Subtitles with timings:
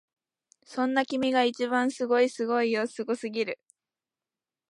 [0.65, 3.59] そんな君が一番すごいすごいよすごすぎる！